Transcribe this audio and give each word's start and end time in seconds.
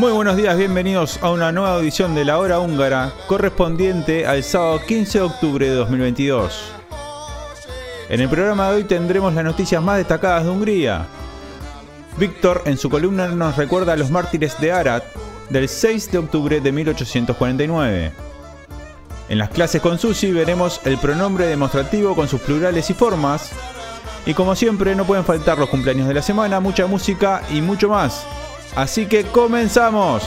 Muy 0.00 0.12
buenos 0.12 0.36
días, 0.36 0.56
bienvenidos 0.56 1.18
a 1.22 1.30
una 1.30 1.52
nueva 1.52 1.78
edición 1.78 2.14
de 2.14 2.24
La 2.24 2.38
Hora 2.38 2.58
Húngara, 2.58 3.12
correspondiente 3.26 4.26
al 4.26 4.42
sábado 4.42 4.80
15 4.86 5.18
de 5.18 5.24
octubre 5.24 5.68
de 5.68 5.74
2022. 5.74 6.72
En 8.08 8.20
el 8.20 8.28
programa 8.30 8.70
de 8.70 8.76
hoy 8.76 8.84
tendremos 8.84 9.34
las 9.34 9.44
noticias 9.44 9.82
más 9.82 9.98
destacadas 9.98 10.44
de 10.44 10.50
Hungría. 10.50 11.06
Víctor 12.16 12.62
en 12.66 12.76
su 12.76 12.90
columna 12.90 13.28
nos 13.28 13.56
recuerda 13.56 13.92
a 13.94 13.96
los 13.96 14.10
mártires 14.10 14.60
de 14.60 14.72
Arad 14.72 15.02
del 15.48 15.68
6 15.68 16.12
de 16.12 16.18
octubre 16.18 16.60
de 16.60 16.72
1849. 16.72 18.12
En 19.28 19.38
las 19.38 19.50
clases 19.50 19.80
con 19.80 19.98
Susi 19.98 20.32
veremos 20.32 20.80
el 20.84 20.98
pronombre 20.98 21.46
demostrativo 21.46 22.16
con 22.16 22.28
sus 22.28 22.40
plurales 22.40 22.90
y 22.90 22.94
formas. 22.94 23.52
Y 24.26 24.34
como 24.34 24.54
siempre 24.54 24.94
no 24.94 25.04
pueden 25.04 25.24
faltar 25.24 25.58
los 25.58 25.68
cumpleaños 25.68 26.08
de 26.08 26.14
la 26.14 26.22
semana, 26.22 26.60
mucha 26.60 26.86
música 26.86 27.42
y 27.50 27.60
mucho 27.60 27.88
más. 27.88 28.26
Así 28.74 29.06
que 29.06 29.24
comenzamos. 29.24 30.22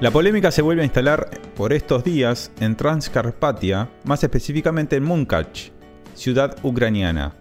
La 0.00 0.10
polémica 0.10 0.50
se 0.50 0.62
vuelve 0.62 0.82
a 0.82 0.84
instalar 0.84 1.30
por 1.54 1.72
estos 1.72 2.02
días 2.02 2.50
en 2.58 2.74
Transcarpatia, 2.74 3.88
más 4.02 4.24
específicamente 4.24 4.96
en 4.96 5.04
Munkac, 5.04 5.70
ciudad 6.14 6.56
ucraniana. 6.64 7.34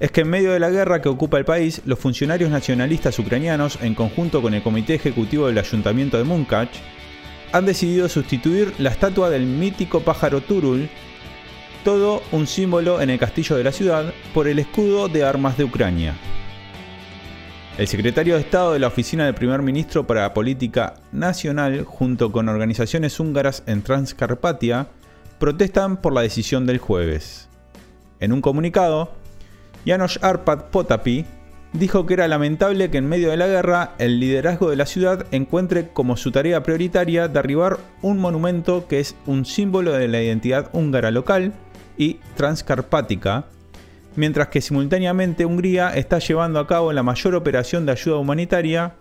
Es 0.00 0.10
que 0.10 0.22
en 0.22 0.30
medio 0.30 0.50
de 0.50 0.58
la 0.58 0.70
guerra 0.70 1.00
que 1.00 1.08
ocupa 1.08 1.38
el 1.38 1.44
país, 1.44 1.82
los 1.84 1.98
funcionarios 1.98 2.50
nacionalistas 2.50 3.18
ucranianos, 3.20 3.78
en 3.82 3.94
conjunto 3.94 4.42
con 4.42 4.54
el 4.54 4.62
comité 4.62 4.94
ejecutivo 4.94 5.46
del 5.46 5.58
ayuntamiento 5.58 6.16
de 6.16 6.24
Munkac, 6.24 6.70
han 7.52 7.66
decidido 7.66 8.08
sustituir 8.08 8.74
la 8.78 8.90
estatua 8.90 9.30
del 9.30 9.46
mítico 9.46 10.00
pájaro 10.00 10.40
Turul, 10.40 10.88
todo 11.84 12.22
un 12.32 12.46
símbolo 12.46 13.00
en 13.00 13.10
el 13.10 13.18
castillo 13.18 13.56
de 13.56 13.64
la 13.64 13.72
ciudad, 13.72 14.12
por 14.34 14.48
el 14.48 14.58
escudo 14.58 15.08
de 15.08 15.24
armas 15.24 15.56
de 15.56 15.64
Ucrania. 15.64 16.14
El 17.78 17.86
secretario 17.86 18.34
de 18.34 18.40
Estado 18.40 18.72
de 18.72 18.80
la 18.80 18.88
Oficina 18.88 19.24
del 19.24 19.34
Primer 19.34 19.62
Ministro 19.62 20.06
para 20.06 20.22
la 20.22 20.34
Política 20.34 20.94
Nacional, 21.12 21.84
junto 21.84 22.32
con 22.32 22.48
organizaciones 22.48 23.20
húngaras 23.20 23.62
en 23.66 23.82
Transcarpatia, 23.82 24.88
protestan 25.38 25.96
por 25.98 26.12
la 26.12 26.22
decisión 26.22 26.66
del 26.66 26.78
jueves. 26.78 27.48
En 28.18 28.32
un 28.32 28.40
comunicado, 28.40 29.12
Janos 29.86 30.18
Arpad 30.22 30.70
Potapi 30.70 31.24
dijo 31.72 32.06
que 32.06 32.14
era 32.14 32.28
lamentable 32.28 32.90
que 32.90 32.98
en 32.98 33.08
medio 33.08 33.30
de 33.30 33.36
la 33.36 33.46
guerra 33.46 33.94
el 33.98 34.20
liderazgo 34.20 34.70
de 34.70 34.76
la 34.76 34.86
ciudad 34.86 35.26
encuentre 35.32 35.88
como 35.88 36.16
su 36.16 36.30
tarea 36.30 36.62
prioritaria 36.62 37.28
derribar 37.28 37.78
un 38.02 38.18
monumento 38.18 38.86
que 38.88 39.00
es 39.00 39.14
un 39.26 39.44
símbolo 39.44 39.92
de 39.92 40.08
la 40.08 40.22
identidad 40.22 40.70
húngara 40.72 41.10
local 41.10 41.52
y 41.96 42.14
transcarpática, 42.36 43.46
mientras 44.16 44.48
que 44.48 44.60
simultáneamente 44.60 45.44
Hungría 45.44 45.90
está 45.90 46.18
llevando 46.18 46.60
a 46.60 46.66
cabo 46.66 46.92
la 46.92 47.02
mayor 47.02 47.34
operación 47.34 47.84
de 47.86 47.92
ayuda 47.92 48.16
humanitaria 48.16 48.94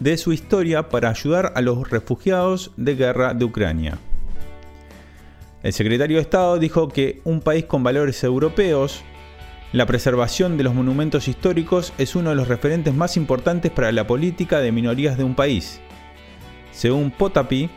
de 0.00 0.16
su 0.16 0.32
historia 0.32 0.88
para 0.88 1.10
ayudar 1.10 1.52
a 1.54 1.60
los 1.60 1.90
refugiados 1.90 2.72
de 2.76 2.94
guerra 2.96 3.34
de 3.34 3.44
Ucrania. 3.44 3.98
El 5.62 5.72
secretario 5.72 6.16
de 6.16 6.22
Estado 6.22 6.58
dijo 6.58 6.88
que 6.88 7.20
un 7.24 7.40
país 7.40 7.64
con 7.64 7.82
valores 7.82 8.22
europeos, 8.22 9.02
la 9.74 9.86
preservación 9.86 10.56
de 10.56 10.62
los 10.62 10.72
monumentos 10.72 11.26
históricos 11.26 11.92
es 11.98 12.14
uno 12.14 12.30
de 12.30 12.36
los 12.36 12.46
referentes 12.46 12.94
más 12.94 13.16
importantes 13.16 13.72
para 13.72 13.90
la 13.90 14.06
política 14.06 14.60
de 14.60 14.70
minorías 14.70 15.18
de 15.18 15.24
un 15.24 15.34
país. 15.34 15.80
Según 16.70 17.10
Potapi, 17.10 17.68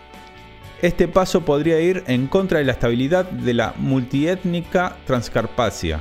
este 0.84 1.08
paso 1.08 1.42
podría 1.42 1.82
ir 1.82 2.04
en 2.06 2.28
contra 2.28 2.60
de 2.60 2.66
la 2.66 2.74
estabilidad 2.74 3.26
de 3.26 3.56
la 3.56 3.74
multiétnica 3.78 4.96
Transcarpacia. 5.08 6.00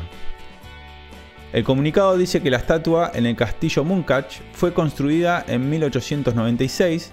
El 1.54 1.64
comunicado 1.64 2.18
dice 2.18 2.42
que 2.42 2.50
la 2.50 2.58
estatua 2.58 3.10
en 3.14 3.24
el 3.24 3.34
castillo 3.34 3.82
Munkac 3.82 4.42
fue 4.52 4.74
construida 4.74 5.46
en 5.48 5.70
1896 5.70 7.10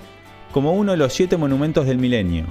como 0.52 0.74
uno 0.74 0.92
de 0.92 0.98
los 0.98 1.14
siete 1.14 1.38
monumentos 1.38 1.86
del 1.86 2.00
milenio. 2.00 2.48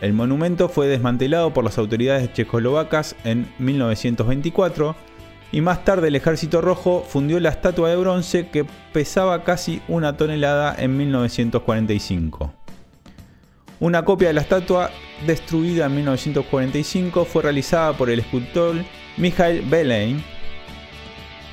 El 0.00 0.14
monumento 0.14 0.70
fue 0.70 0.88
desmantelado 0.88 1.52
por 1.52 1.62
las 1.62 1.76
autoridades 1.76 2.32
checoslovacas 2.32 3.16
en 3.24 3.52
1924 3.58 5.11
y 5.52 5.60
más 5.60 5.84
tarde 5.84 6.08
el 6.08 6.16
Ejército 6.16 6.62
Rojo 6.62 7.04
fundió 7.06 7.38
la 7.38 7.50
estatua 7.50 7.90
de 7.90 7.96
bronce 7.96 8.48
que 8.48 8.64
pesaba 8.92 9.44
casi 9.44 9.82
una 9.86 10.16
tonelada 10.16 10.74
en 10.78 10.96
1945. 10.96 12.52
Una 13.78 14.04
copia 14.04 14.28
de 14.28 14.34
la 14.34 14.40
estatua 14.40 14.90
destruida 15.26 15.86
en 15.86 15.96
1945 15.96 17.26
fue 17.26 17.42
realizada 17.42 17.92
por 17.92 18.08
el 18.08 18.20
escultor 18.20 18.76
Mikhail 19.18 19.62
Belein. 19.62 20.24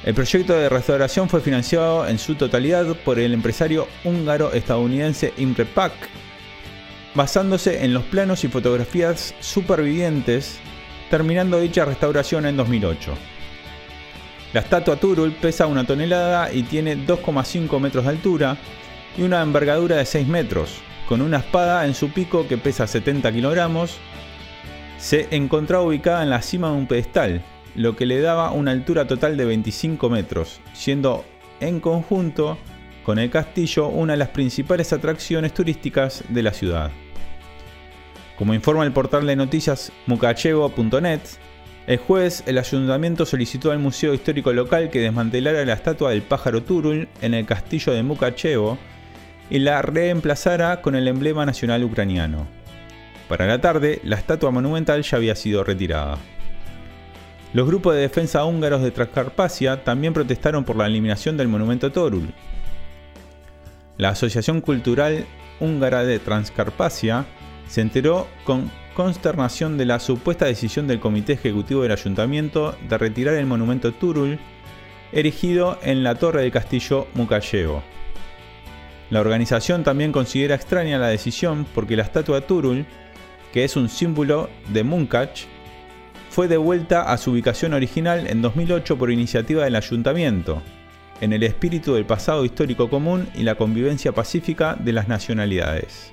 El 0.05 0.13
proyecto 0.13 0.53
de 0.53 0.69
restauración 0.69 1.27
fue 1.27 1.41
financiado 1.41 2.07
en 2.07 2.19
su 2.19 2.35
totalidad 2.35 2.85
por 3.03 3.19
el 3.19 3.33
empresario 3.33 3.85
húngaro-estadounidense 4.05 5.33
Imre 5.37 5.65
Pak, 5.65 5.91
basándose 7.15 7.83
en 7.83 7.93
los 7.93 8.03
planos 8.05 8.45
y 8.45 8.47
fotografías 8.47 9.35
supervivientes, 9.41 10.57
terminando 11.09 11.59
dicha 11.59 11.83
restauración 11.83 12.45
en 12.45 12.55
2008. 12.55 13.38
La 14.51 14.61
estatua 14.61 14.95
Turul 14.95 15.31
pesa 15.33 15.67
una 15.67 15.85
tonelada 15.85 16.51
y 16.51 16.63
tiene 16.63 16.97
2,5 16.97 17.79
metros 17.79 18.05
de 18.05 18.09
altura 18.09 18.57
y 19.15 19.21
una 19.21 19.43
envergadura 19.43 19.97
de 19.97 20.05
6 20.05 20.27
metros, 20.27 20.81
con 21.07 21.21
una 21.21 21.37
espada 21.37 21.85
en 21.85 21.93
su 21.93 22.11
pico 22.11 22.47
que 22.47 22.57
pesa 22.57 22.87
70 22.87 23.31
kilogramos. 23.31 23.97
Se 24.97 25.27
encontraba 25.35 25.83
ubicada 25.83 26.23
en 26.23 26.31
la 26.31 26.41
cima 26.41 26.71
de 26.71 26.77
un 26.77 26.87
pedestal, 26.87 27.43
lo 27.75 27.95
que 27.95 28.07
le 28.07 28.21
daba 28.21 28.51
una 28.51 28.71
altura 28.71 29.05
total 29.05 29.37
de 29.37 29.45
25 29.45 30.09
metros, 30.09 30.61
siendo 30.73 31.25
en 31.59 31.79
conjunto 31.79 32.57
con 33.03 33.19
el 33.19 33.29
castillo 33.29 33.87
una 33.87 34.13
de 34.13 34.17
las 34.17 34.29
principales 34.29 34.91
atracciones 34.93 35.53
turísticas 35.53 36.23
de 36.27 36.43
la 36.43 36.53
ciudad. 36.53 36.91
Como 38.35 38.55
informa 38.55 38.83
el 38.83 38.93
portal 38.93 39.27
de 39.27 39.35
noticias 39.35 39.91
mukachevo.net, 40.07 41.21
el 41.89 41.97
jueves 41.97 42.43
el 42.45 42.59
ayuntamiento 42.59 43.25
solicitó 43.25 43.71
al 43.71 43.79
Museo 43.79 44.13
Histórico 44.13 44.53
Local 44.53 44.91
que 44.91 44.99
desmantelara 44.99 45.65
la 45.65 45.73
estatua 45.73 46.11
del 46.11 46.21
pájaro 46.21 46.61
Turul 46.61 47.09
en 47.19 47.33
el 47.33 47.47
castillo 47.47 47.91
de 47.93 48.03
Mukachevo 48.03 48.77
y 49.49 49.57
la 49.57 49.81
reemplazara 49.81 50.83
con 50.83 50.93
el 50.93 51.07
emblema 51.07 51.47
nacional 51.47 51.83
ucraniano. 51.83 52.47
Para 53.27 53.47
la 53.47 53.59
tarde, 53.59 54.01
la 54.03 54.17
estatua 54.17 54.51
monumental 54.51 55.01
ya 55.01 55.17
había 55.17 55.35
sido 55.35 55.63
retirada. 55.63 56.19
Los 57.53 57.65
grupos 57.65 57.95
de 57.95 58.01
defensa 58.01 58.45
húngaros 58.45 58.83
de 58.83 58.91
Transcarpacia 58.91 59.83
también 59.83 60.13
protestaron 60.13 60.65
por 60.65 60.75
la 60.75 60.85
eliminación 60.85 61.37
del 61.37 61.47
monumento 61.47 61.91
Torul. 61.91 62.31
La 63.97 64.09
Asociación 64.09 64.61
Cultural 64.61 65.25
Húngara 65.59 66.03
de 66.03 66.19
Transcarpacia 66.19 67.25
se 67.69 67.81
enteró 67.81 68.27
con 68.43 68.69
consternación 68.95 69.77
de 69.77 69.85
la 69.85 69.99
supuesta 69.99 70.45
decisión 70.45 70.87
del 70.87 70.99
Comité 70.99 71.33
Ejecutivo 71.33 71.83
del 71.83 71.91
Ayuntamiento 71.91 72.75
de 72.89 72.97
retirar 72.97 73.35
el 73.35 73.45
monumento 73.45 73.93
Turul, 73.93 74.39
erigido 75.11 75.79
en 75.83 76.03
la 76.03 76.15
torre 76.15 76.41
del 76.41 76.51
castillo 76.51 77.07
Mukachevo. 77.13 77.83
La 79.11 79.21
organización 79.21 79.83
también 79.83 80.11
considera 80.11 80.55
extraña 80.55 80.97
la 80.97 81.07
decisión 81.07 81.65
porque 81.73 81.95
la 81.95 82.03
estatua 82.03 82.41
Turul, 82.41 82.85
que 83.53 83.63
es 83.63 83.75
un 83.75 83.87
símbolo 83.87 84.49
de 84.69 84.83
Munkach, 84.83 85.45
fue 86.29 86.47
devuelta 86.47 87.11
a 87.11 87.17
su 87.17 87.31
ubicación 87.31 87.73
original 87.73 88.27
en 88.27 88.41
2008 88.41 88.97
por 88.97 89.11
iniciativa 89.11 89.63
del 89.63 89.75
ayuntamiento, 89.75 90.61
en 91.21 91.33
el 91.33 91.43
espíritu 91.43 91.93
del 91.93 92.05
pasado 92.05 92.45
histórico 92.45 92.89
común 92.89 93.27
y 93.35 93.43
la 93.43 93.55
convivencia 93.55 94.11
pacífica 94.11 94.75
de 94.75 94.93
las 94.93 95.07
nacionalidades. 95.07 96.11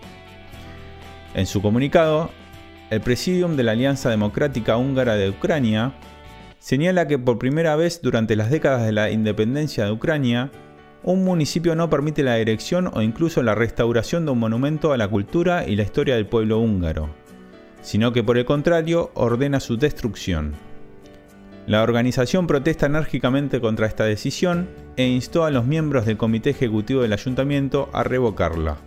En 1.36 1.44
su 1.44 1.60
comunicado, 1.60 2.30
el 2.88 3.02
Presidium 3.02 3.56
de 3.56 3.62
la 3.62 3.72
Alianza 3.72 4.08
Democrática 4.08 4.78
Húngara 4.78 5.16
de 5.16 5.28
Ucrania 5.28 5.92
señala 6.58 7.06
que 7.06 7.18
por 7.18 7.38
primera 7.38 7.76
vez 7.76 8.00
durante 8.00 8.36
las 8.36 8.48
décadas 8.48 8.86
de 8.86 8.92
la 8.92 9.10
independencia 9.10 9.84
de 9.84 9.92
Ucrania, 9.92 10.50
un 11.02 11.24
municipio 11.24 11.76
no 11.76 11.90
permite 11.90 12.22
la 12.22 12.38
erección 12.38 12.90
o 12.90 13.02
incluso 13.02 13.42
la 13.42 13.54
restauración 13.54 14.24
de 14.24 14.30
un 14.30 14.38
monumento 14.38 14.94
a 14.94 14.96
la 14.96 15.08
cultura 15.08 15.68
y 15.68 15.76
la 15.76 15.82
historia 15.82 16.14
del 16.14 16.24
pueblo 16.24 16.58
húngaro, 16.58 17.10
sino 17.82 18.14
que 18.14 18.24
por 18.24 18.38
el 18.38 18.46
contrario 18.46 19.10
ordena 19.12 19.60
su 19.60 19.76
destrucción. 19.76 20.54
La 21.66 21.82
organización 21.82 22.46
protesta 22.46 22.86
enérgicamente 22.86 23.60
contra 23.60 23.86
esta 23.86 24.04
decisión 24.04 24.70
e 24.96 25.06
instó 25.06 25.44
a 25.44 25.50
los 25.50 25.66
miembros 25.66 26.06
del 26.06 26.16
comité 26.16 26.48
ejecutivo 26.48 27.02
del 27.02 27.12
ayuntamiento 27.12 27.90
a 27.92 28.04
revocarla. 28.04 28.78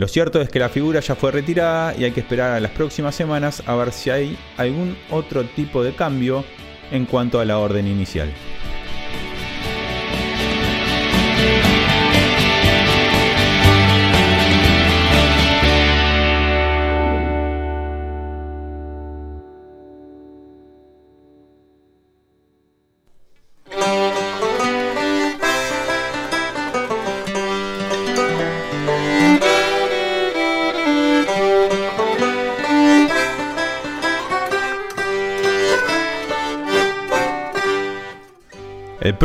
Lo 0.00 0.08
cierto 0.08 0.40
es 0.40 0.48
que 0.48 0.58
la 0.58 0.70
figura 0.70 1.00
ya 1.00 1.14
fue 1.14 1.30
retirada 1.30 1.94
y 1.94 2.04
hay 2.04 2.12
que 2.12 2.20
esperar 2.20 2.52
a 2.52 2.60
las 2.60 2.70
próximas 2.70 3.14
semanas 3.14 3.62
a 3.66 3.74
ver 3.74 3.92
si 3.92 4.08
hay 4.08 4.38
algún 4.56 4.96
otro 5.10 5.44
tipo 5.44 5.84
de 5.84 5.92
cambio 5.92 6.42
en 6.90 7.04
cuanto 7.04 7.38
a 7.38 7.44
la 7.44 7.58
orden 7.58 7.86
inicial. 7.86 8.32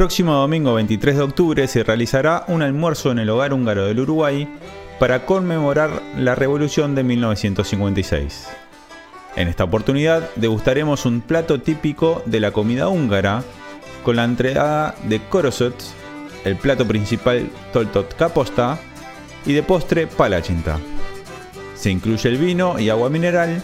Próximo 0.05 0.33
domingo 0.33 0.75
23 0.75 1.15
de 1.15 1.23
octubre 1.23 1.67
se 1.67 1.83
realizará 1.83 2.45
un 2.47 2.61
almuerzo 2.61 3.09
en 3.09 3.17
el 3.17 3.27
hogar 3.31 3.53
húngaro 3.53 3.87
del 3.87 4.01
Uruguay 4.01 4.47
para 4.99 5.25
conmemorar 5.25 5.99
la 6.15 6.35
revolución 6.35 6.93
de 6.93 7.03
1956. 7.03 8.47
En 9.35 9.47
esta 9.47 9.63
oportunidad 9.63 10.29
degustaremos 10.35 11.07
un 11.07 11.21
plato 11.21 11.59
típico 11.59 12.21
de 12.27 12.39
la 12.39 12.51
comida 12.51 12.87
húngara 12.87 13.41
con 14.03 14.17
la 14.17 14.25
entrada 14.25 14.93
de 15.05 15.19
korosots, 15.27 15.95
el 16.43 16.55
plato 16.55 16.85
principal 16.85 17.49
toltot 17.73 18.15
kaposta 18.15 18.77
y 19.43 19.53
de 19.53 19.63
postre 19.63 20.05
palachinta. 20.05 20.77
Se 21.73 21.89
incluye 21.89 22.29
el 22.29 22.37
vino 22.37 22.77
y 22.79 22.89
agua 22.89 23.09
mineral 23.09 23.59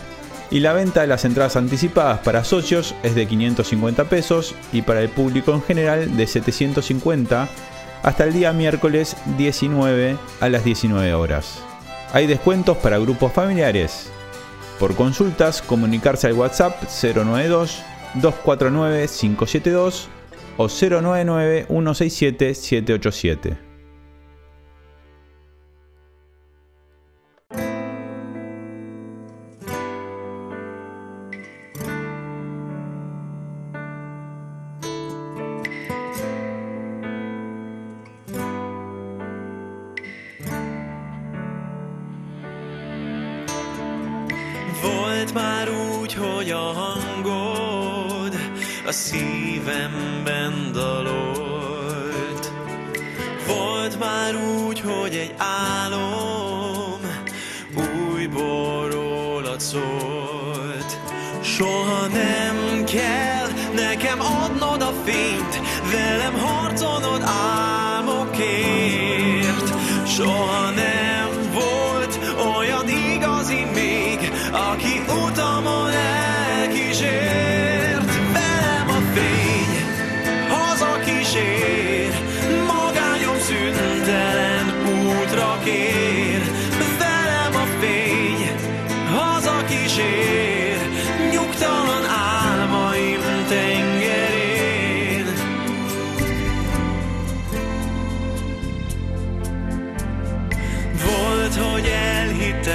y 0.51 0.59
la 0.59 0.74
venta 0.74 1.01
de 1.01 1.07
las 1.07 1.24
entradas 1.24 1.56
anticipadas 1.56 2.19
para 2.19 2.44
socios 2.44 2.94
es 3.03 3.15
de 3.15 3.25
550 3.25 4.03
pesos 4.06 4.53
y 4.74 4.81
para 4.81 5.01
el 5.01 5.09
público 5.09 5.53
en 5.53 5.63
general 5.63 6.18
de 6.18 6.27
750 6.27 7.48
hasta 8.03 8.24
el 8.25 8.33
día 8.33 8.51
miércoles 8.51 9.15
19 9.38 10.18
a 10.42 10.50
las 10.50 10.65
19 10.65 11.13
horas. 11.13 11.63
Hay 12.13 12.27
descuentos 12.27 12.77
para 12.77 13.00
grupos 13.00 13.31
familiares. 13.31 14.12
Por 14.77 14.95
consultas, 14.95 15.62
comunicarse 15.62 16.27
al 16.27 16.33
WhatsApp 16.33 16.83
092 16.83 17.81
249 18.15 19.07
572 19.07 20.09
o 20.57 20.68
099 20.68 21.65
167 21.69 22.56
787. 22.56 23.70
hogy 55.11 55.19
egy 55.19 55.33
álom 55.37 56.99
újból 58.13 58.89
rólad 58.89 59.59
szólt. 59.59 60.99
Soha 61.41 62.07
nem 62.07 62.83
kell 62.85 63.47
nekem 63.75 64.19
adnod 64.19 64.81
a 64.81 64.93
fényt, 65.05 65.61
velem 65.91 66.39
harcolnod 66.39 67.21
álmokért. 67.95 68.53
Soha 70.07 70.60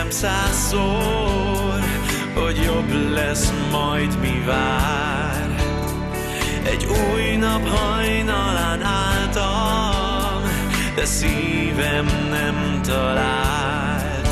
elhittem 0.07 0.11
százszor, 0.11 1.81
hogy 2.35 2.63
jobb 2.65 3.13
lesz 3.13 3.53
majd 3.71 4.19
mi 4.21 4.43
vár. 4.47 5.55
Egy 6.65 6.87
új 6.87 7.37
nap 7.37 7.69
hajnalán 7.69 8.83
álltam, 8.83 10.51
de 10.95 11.05
szívem 11.05 12.07
nem 12.31 12.81
talált. 12.83 14.29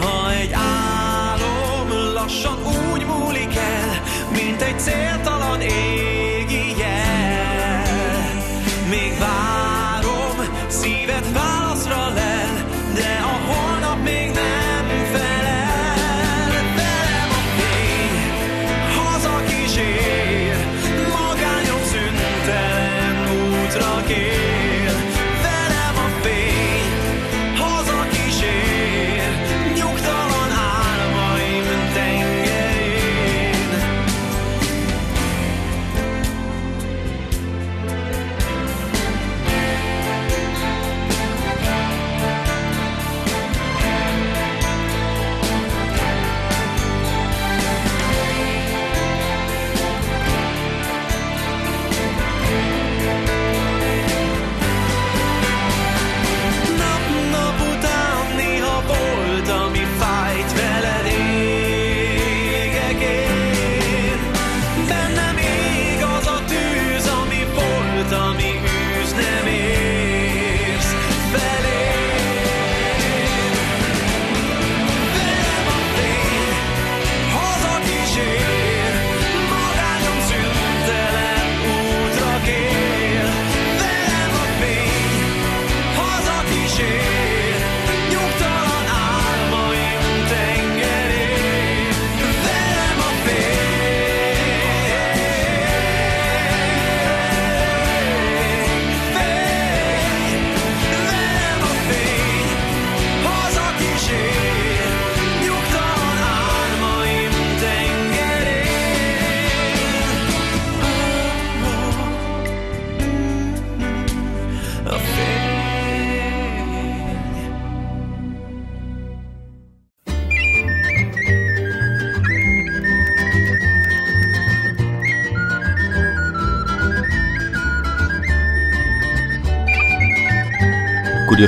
Ha 0.00 0.32
egy 0.32 0.52
álom 0.52 2.12
lassan 2.14 2.58
úgy 2.92 3.06
múlik 3.06 3.56
el, 3.56 4.02
mint 4.32 4.62
egy 4.62 4.78
céltalan 4.78 5.60
égi 5.60 6.74
jel. 6.78 7.82
Még 8.88 9.18
várom, 9.18 10.36
szíved 10.68 11.21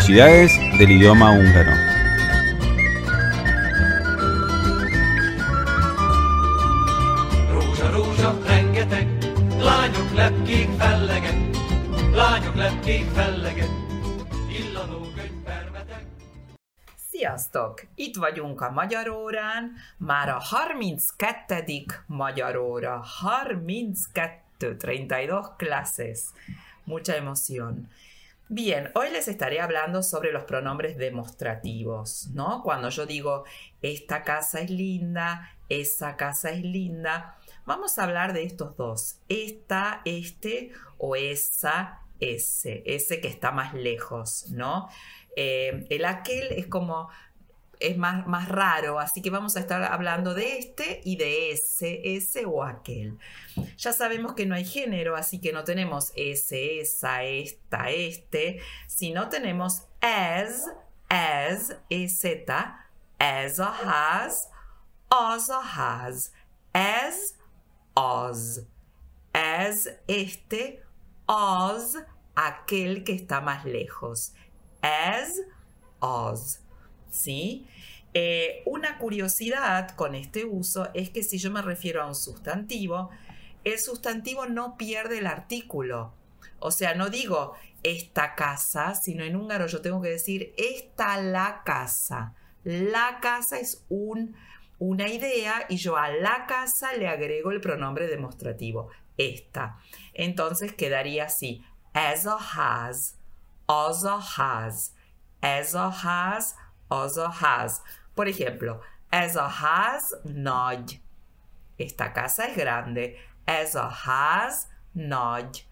Curiosidades 0.04 0.52
del 0.76 0.90
idioma 0.90 1.32
húngaro. 1.32 1.72
Sziasztok! 17.10 17.82
Itt 17.94 18.16
vagyunk 18.16 18.60
a 18.60 18.70
Magyar 18.70 19.08
órán, 19.08 19.72
már 19.96 20.28
a 20.28 20.38
32. 20.38 22.04
Magyar 22.06 22.56
óra. 22.56 23.04
32, 23.20 24.76
32 24.76 25.54
clases. 25.56 26.20
Mucha 26.84 27.14
emoción. 27.14 27.88
Bien, 28.50 28.90
hoy 28.94 29.10
les 29.10 29.26
estaré 29.26 29.58
hablando 29.58 30.02
sobre 30.02 30.30
los 30.30 30.44
pronombres 30.44 30.98
demostrativos, 30.98 32.28
¿no? 32.34 32.62
Cuando 32.62 32.90
yo 32.90 33.06
digo, 33.06 33.44
esta 33.80 34.22
casa 34.22 34.60
es 34.60 34.68
linda, 34.68 35.56
esa 35.70 36.16
casa 36.16 36.50
es 36.50 36.62
linda, 36.62 37.38
vamos 37.64 37.98
a 37.98 38.04
hablar 38.04 38.34
de 38.34 38.42
estos 38.42 38.76
dos, 38.76 39.20
esta, 39.30 40.02
este 40.04 40.72
o 40.98 41.16
esa, 41.16 42.02
ese, 42.20 42.82
ese 42.84 43.22
que 43.22 43.28
está 43.28 43.50
más 43.50 43.72
lejos, 43.72 44.50
¿no? 44.50 44.90
Eh, 45.36 45.86
el 45.88 46.04
aquel 46.04 46.48
es 46.52 46.66
como, 46.66 47.08
es 47.88 47.96
más, 47.96 48.26
más 48.26 48.48
raro, 48.48 48.98
así 48.98 49.22
que 49.22 49.30
vamos 49.30 49.56
a 49.56 49.60
estar 49.60 49.82
hablando 49.82 50.34
de 50.34 50.58
este 50.58 51.00
y 51.04 51.16
de 51.16 51.52
ese, 51.52 52.00
ese 52.16 52.44
o 52.46 52.62
aquel. 52.62 53.18
Ya 53.76 53.92
sabemos 53.92 54.34
que 54.34 54.46
no 54.46 54.54
hay 54.54 54.64
género, 54.64 55.16
así 55.16 55.40
que 55.40 55.52
no 55.52 55.64
tenemos 55.64 56.12
ese, 56.16 56.80
esa, 56.80 57.22
esta, 57.24 57.90
este, 57.90 58.60
sino 58.86 59.28
tenemos 59.28 59.82
as, 60.00 60.70
as, 61.08 61.76
ez, 61.90 62.24
as 63.18 63.60
a 63.60 63.72
has, 63.72 64.48
as 65.10 65.50
a 65.50 65.60
has, 65.60 66.32
as, 66.72 67.34
as, 67.96 68.66
as 69.32 69.88
este, 70.08 70.82
as 71.26 71.96
aquel 72.34 73.04
que 73.04 73.12
está 73.12 73.40
más 73.40 73.64
lejos, 73.64 74.34
as, 74.82 75.40
as, 76.00 76.60
¿sí? 77.10 77.66
Eh, 78.16 78.62
una 78.64 78.96
curiosidad 78.98 79.90
con 79.90 80.14
este 80.14 80.44
uso 80.44 80.88
es 80.94 81.10
que 81.10 81.24
si 81.24 81.38
yo 81.38 81.50
me 81.50 81.62
refiero 81.62 82.00
a 82.00 82.06
un 82.06 82.14
sustantivo, 82.14 83.10
el 83.64 83.78
sustantivo 83.80 84.46
no 84.46 84.76
pierde 84.76 85.18
el 85.18 85.26
artículo. 85.26 86.14
O 86.60 86.70
sea, 86.70 86.94
no 86.94 87.10
digo 87.10 87.54
esta 87.82 88.36
casa, 88.36 88.94
sino 88.94 89.24
en 89.24 89.34
húngaro 89.36 89.66
yo 89.66 89.82
tengo 89.82 90.00
que 90.00 90.10
decir 90.10 90.54
esta 90.56 91.20
la 91.20 91.62
casa. 91.64 92.34
La 92.62 93.18
casa 93.20 93.58
es 93.58 93.84
un, 93.88 94.36
una 94.78 95.08
idea 95.08 95.66
y 95.68 95.76
yo 95.76 95.96
a 95.96 96.08
la 96.10 96.46
casa 96.46 96.92
le 96.94 97.08
agrego 97.08 97.50
el 97.50 97.60
pronombre 97.60 98.06
demostrativo, 98.06 98.90
esta. 99.16 99.78
Entonces 100.14 100.72
quedaría 100.72 101.24
así, 101.24 101.64
as 101.92 102.26
a 102.26 102.36
has, 102.36 103.18
as 103.66 104.04
has, 104.04 104.94
as 105.42 105.74
a 105.74 105.88
has, 105.88 106.56
as 106.88 107.18
has. 107.18 107.82
Por 108.14 108.28
ejemplo, 108.28 108.80
as 109.10 109.36
a 109.36 109.48
has 109.48 110.14
nagy. 110.24 111.00
Esta 111.76 112.12
casa 112.12 112.44
es 112.44 112.56
grande. 112.56 113.14
Ez 113.44 113.74
a 113.74 113.88
ház 113.88 114.68
nagy. 114.92 115.66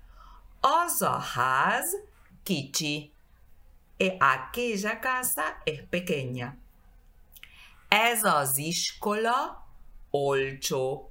Az 0.61 1.03
a 1.03 1.19
ház 1.19 1.97
kicsi. 2.43 3.13
E 3.97 4.17
aquella 4.19 4.99
casa 5.01 5.63
es 5.65 5.83
pequeña. 5.91 6.57
Ez 7.89 8.25
az 8.25 8.59
iskola 8.59 9.67
olcsó. 10.11 11.11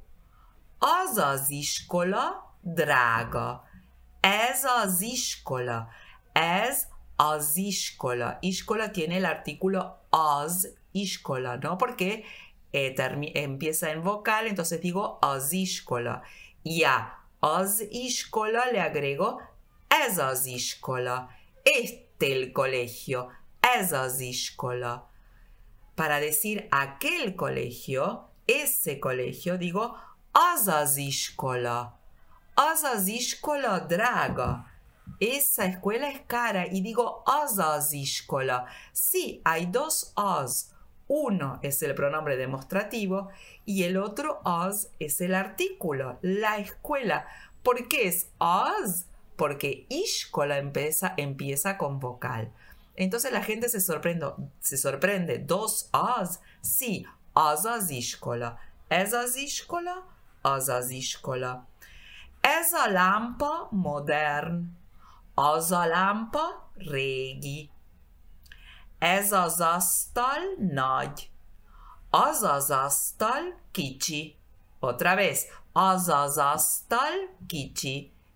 Az 0.80 1.18
az 1.18 1.50
iskola 1.50 2.56
drága. 2.62 3.64
Ez 4.20 4.64
az 4.64 5.02
iskola. 5.02 5.88
Ez 6.32 6.88
az 7.16 7.58
iskola. 7.58 8.38
Iskola 8.40 8.92
tiene 8.92 9.16
el 9.16 9.26
artículo 9.26 9.96
az 10.10 10.80
iskola, 10.94 11.58
¿no? 11.58 11.78
Porque 11.78 12.26
eh, 12.74 12.96
empieza 13.36 13.92
en 13.92 14.04
vocal, 14.04 14.48
entonces 14.48 14.82
digo 14.82 15.20
az 15.22 15.54
iskola. 15.54 16.24
Y 16.64 16.84
a 16.84 17.18
az 17.42 17.82
iskola 17.90 18.66
le 18.72 18.80
agrego 18.82 19.42
ez 20.08 20.18
az 20.18 20.46
iskola. 20.46 21.30
Este 21.64 22.32
el 22.32 22.52
colegio. 22.52 23.32
Ez 23.60 23.92
az 23.92 24.20
iskola. 24.20 25.10
Para 25.96 26.20
decir 26.20 26.68
aquel 26.70 27.36
colegio, 27.36 28.30
ese 28.46 29.00
colegio, 29.00 29.58
digo 29.58 29.96
az 30.32 30.68
az 30.68 30.98
iskola. 30.98 32.00
Az 32.54 32.84
az 32.84 33.08
iskola 33.08 33.80
drága. 33.80 34.72
Esa 35.18 35.64
escuela 35.64 36.08
es 36.08 36.22
cara 36.28 36.66
y 36.66 36.82
digo 36.82 37.22
az 37.26 37.58
az 37.60 37.92
iskola. 37.92 38.66
Sí, 38.92 39.42
hay 39.44 39.66
dos 39.66 40.04
az. 40.16 40.74
Uno 41.14 41.60
es 41.62 41.82
el 41.84 41.94
pronombre 41.94 42.38
demostrativo 42.38 43.32
y 43.66 43.84
el 43.84 43.98
otro 43.98 44.40
az 44.46 44.92
es 44.98 45.20
el 45.20 45.36
artículo, 45.36 46.18
la 46.22 46.58
escuela. 46.58 47.28
¿Por 47.64 47.90
qué 47.90 48.08
es 48.08 48.30
az? 48.40 49.08
Porque 49.36 49.86
ishkola 49.90 50.58
empieza, 50.58 51.14
empieza 51.18 51.78
con 51.78 52.00
vocal. 52.00 52.54
Entonces 52.96 53.34
la 53.34 53.44
gente 53.44 53.68
se 53.68 53.82
sorprende, 53.82 54.28
se 54.62 54.78
sorprende. 54.78 55.40
¿Dos 55.40 55.90
az? 55.92 56.40
Sí, 56.62 57.06
az 57.34 57.66
az 57.66 57.90
iskola. 57.90 58.58
Ez 58.88 59.12
az 59.12 59.36
iskola, 59.36 60.08
az 60.42 60.70
az 60.70 60.90
iskola. 60.90 61.68
Ez 62.40 62.72
a 62.72 62.90
lámpa 62.90 63.68
modern. 63.72 64.78
Az 65.36 65.72
a 65.72 65.86
lámpa. 65.86 66.72
Ez 69.02 69.32
az 69.32 69.62
asztal 69.62 70.40
nagy. 70.58 71.30
Az 72.10 72.44
az. 72.44 72.74
Otra 74.80 75.16
vez. 75.16 75.46
Az 75.72 76.08
az 76.08 76.38
asztal. 76.38 77.12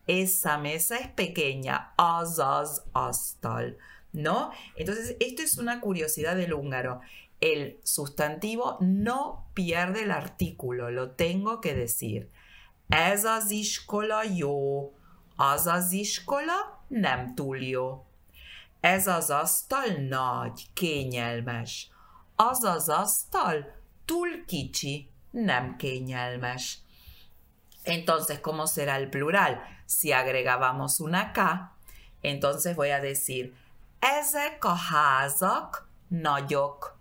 Esa 0.05 0.57
mesa 0.57 0.95
es 0.95 1.10
pequeña. 1.15 1.93
Az 1.95 2.39
az 2.39 2.84
asztal. 2.91 3.75
¿No? 4.12 4.50
Entonces, 4.75 5.15
esto 5.19 5.41
es 5.41 5.57
una 5.57 5.79
curiosidad 5.79 6.36
del 6.36 6.53
húngaro. 6.53 7.01
El 7.39 7.77
sustantivo 7.84 8.77
no 8.79 9.50
pierde 9.53 10.01
el 10.01 10.12
artículo, 10.12 10.89
lo 10.89 11.12
tengo 11.12 11.60
que 11.60 11.74
decir. 11.74 12.27
Ez 12.89 13.24
az 13.24 13.51
iskola 13.51 14.24
jó. 14.24 14.93
Nem 16.88 17.36
túl. 17.36 17.57
Ez 18.86 19.08
az 19.08 19.30
asztal 19.30 19.88
nagy, 20.10 20.68
kényelmes. 20.74 21.89
Az 22.36 22.63
az 22.63 22.89
asztal 22.89 23.65
túl 24.06 24.46
kicsi, 24.46 25.10
nem 25.32 25.75
kényelmes. 25.77 26.77
Entonces, 27.84 28.39
¿cómo 28.42 28.65
será 28.65 28.94
el 28.94 29.10
plural? 29.10 29.60
Si 29.88 30.12
agregábamos 30.12 31.00
una 31.00 31.32
K, 31.32 31.39
entonces 32.22 32.75
voy 32.75 32.89
a 32.89 33.00
decir, 33.00 33.54
ezek 34.00 34.65
a 34.65 34.75
házak 34.75 35.89
nagyok. 36.08 37.00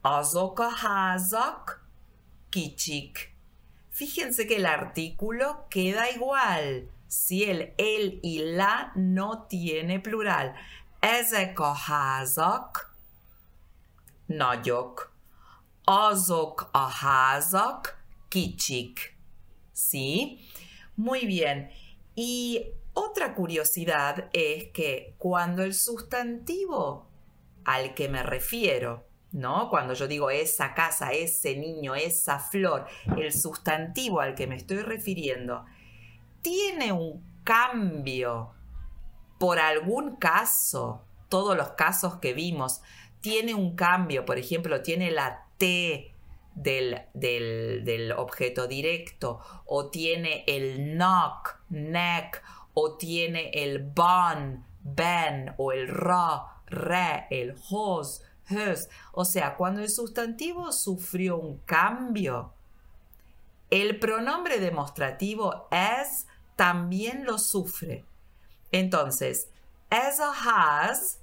Azok 0.00 0.58
a 0.58 0.70
házak 0.82 1.88
kicsik. 2.50 3.34
Fíjense 3.90 4.46
que 4.46 4.56
el 4.56 4.66
artículo 4.66 5.66
queda 5.68 6.08
igual. 6.08 6.88
Si 7.10 7.42
el 7.42 7.74
el 7.76 8.20
y 8.22 8.38
la 8.38 8.92
no 8.94 9.48
tiene 9.48 9.98
plural. 9.98 10.54
Ezek 11.02 11.58
a 11.60 11.74
házak 11.74 12.94
nagyok. 14.28 15.12
Azok 15.86 16.70
a 16.72 16.86
házak. 16.86 17.98
¿Sí? 19.72 20.48
Muy 20.94 21.26
bien. 21.26 21.70
Y 22.14 22.74
otra 22.94 23.34
curiosidad 23.34 24.30
es 24.32 24.68
que 24.68 25.16
cuando 25.18 25.64
el 25.64 25.74
sustantivo 25.74 27.08
al 27.64 27.94
que 27.94 28.08
me 28.08 28.22
refiero, 28.22 29.08
¿no? 29.32 29.68
Cuando 29.68 29.94
yo 29.94 30.06
digo 30.06 30.30
esa 30.30 30.74
casa, 30.74 31.10
ese 31.10 31.56
niño, 31.56 31.96
esa 31.96 32.38
flor, 32.38 32.86
el 33.16 33.32
sustantivo 33.32 34.20
al 34.20 34.36
que 34.36 34.46
me 34.46 34.54
estoy 34.54 34.82
refiriendo, 34.82 35.64
tiene 36.42 36.92
un 36.92 37.24
cambio 37.44 38.54
por 39.38 39.58
algún 39.58 40.16
caso, 40.16 41.04
todos 41.28 41.56
los 41.56 41.70
casos 41.70 42.16
que 42.16 42.34
vimos, 42.34 42.82
tiene 43.20 43.54
un 43.54 43.74
cambio, 43.74 44.24
por 44.24 44.38
ejemplo, 44.38 44.82
tiene 44.82 45.10
la 45.10 45.46
T 45.56 46.14
del, 46.54 47.02
del, 47.14 47.84
del 47.84 48.12
objeto 48.12 48.66
directo, 48.66 49.40
o 49.64 49.88
tiene 49.88 50.44
el 50.46 50.96
knock, 50.96 51.60
neck, 51.70 52.42
o 52.74 52.96
tiene 52.96 53.50
el 53.54 53.82
bon, 53.82 54.64
ben 54.82 55.54
o 55.56 55.72
el 55.72 55.88
ra, 55.88 56.62
re, 56.66 57.26
el 57.30 57.54
hos, 57.70 58.22
hös. 58.48 58.88
O 59.12 59.24
sea, 59.24 59.56
cuando 59.56 59.80
el 59.80 59.88
sustantivo 59.88 60.72
sufrió 60.72 61.38
un 61.38 61.58
cambio, 61.58 62.52
el 63.70 63.98
pronombre 63.98 64.58
demostrativo 64.58 65.68
es 65.70 66.26
también 66.60 67.24
lo 67.24 67.38
sufre. 67.38 68.04
Entonces, 68.70 69.48
as 69.88 70.20
a 70.20 70.30
has, 70.30 71.18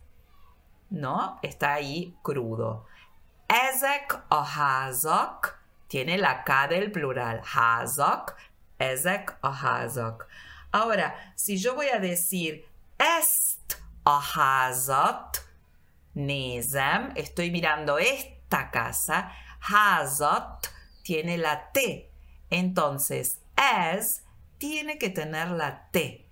¿no? 0.89 1.37
Está 1.43 1.75
ahí 1.75 2.17
crudo. 2.23 2.87
Ezek 3.47 4.19
o 4.29 4.43
hazak 4.43 5.59
tiene 5.87 6.17
la 6.17 6.43
K 6.43 6.67
del 6.69 6.91
plural. 6.91 7.43
Hazak, 7.43 8.35
ezek 8.79 9.37
o 9.43 9.49
hazak. 9.49 10.27
Ahora, 10.71 11.13
si 11.35 11.57
yo 11.57 11.75
voy 11.75 11.89
a 11.89 11.99
decir 11.99 12.65
est 12.97 13.75
a 14.05 14.19
hazat, 14.19 15.37
nézem, 16.15 17.11
estoy 17.15 17.51
mirando 17.51 17.99
esta 17.99 18.71
casa, 18.71 19.31
hazat 19.61 20.65
tiene 21.03 21.37
la 21.37 21.69
T. 21.71 22.09
Entonces, 22.49 23.39
as 23.55 24.23
tiene 24.57 24.97
que 24.97 25.09
tener 25.09 25.51
la 25.51 25.89
T. 25.91 26.25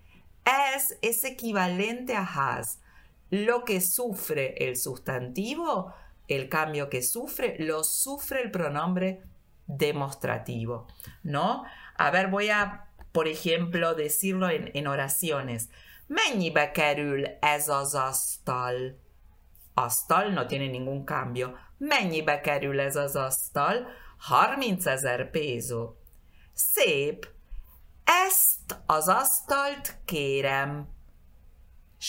As 0.44 0.98
es 1.01 1.24
equivalente 1.24 2.15
a 2.15 2.24
has. 2.24 2.79
Lo 3.29 3.65
que 3.65 3.82
sufre 3.82 4.55
el 4.67 4.77
sustantivo, 4.77 5.94
el 6.27 6.48
cambio 6.50 6.89
que 6.89 7.01
sufre, 7.01 7.55
lo 7.60 7.84
sufre 7.84 8.41
el 8.41 8.51
pronombre 8.51 9.22
demostrativo, 9.67 10.88
¿no? 11.24 11.63
A 11.98 12.12
ver, 12.12 12.29
voy 12.29 12.50
a, 12.50 12.88
por 13.12 13.27
ejemplo, 13.27 13.96
decirlo 13.96 14.50
en, 14.50 14.72
en 14.74 14.88
oraciones. 14.88 15.70
Mennyibe 16.08 16.72
kerül 16.72 17.25
ez 17.41 17.70
az 17.70 17.96
asztal? 17.96 18.95
Asztal 19.73 20.32
no 20.32 20.45
tiene 20.45 20.67
ningún 20.67 21.06
cambio. 21.06 21.58
Mennyibe 21.78 22.41
kerül 22.41 22.80
ez 22.80 22.95
az 22.95 23.15
asztal? 23.15 23.88
30 24.17 24.86
ezer. 24.86 25.30
Szép. 26.54 27.35
Ezt 28.06 28.82
az 28.86 29.08
asztalt. 29.08 29.98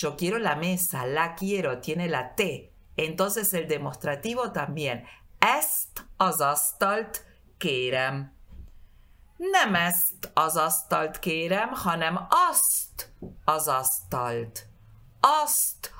Yo 0.00 0.14
quiero 0.14 0.38
la 0.38 0.54
mesa, 0.54 1.04
la 1.06 1.34
quiero, 1.34 1.78
tiene 1.78 2.06
la 2.06 2.32
T. 2.34 2.42
Entonces 2.94 3.52
el 3.52 3.64
demostrativo 3.64 4.50
también. 4.50 5.04
Ezt 5.38 6.06
az 6.16 6.40
asztalt 6.40 7.24
kérem. 7.58 8.34
Nem 9.36 9.74
ezt 9.74 10.30
az 10.34 10.56
asztalt 10.56 11.18
hanem 11.74 12.26
azt 12.52 13.12
az 13.44 13.68
asztalt. 13.68 14.66
Azt. 15.20 15.94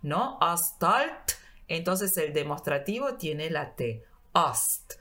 ¿No? 0.00 0.20
Asztalt. 0.38 1.36
Entonces 1.66 2.16
el 2.16 2.30
demostrativo 2.30 3.16
tiene 3.16 3.50
la 3.50 3.74
T. 3.74 3.82
Ast. 4.32 4.98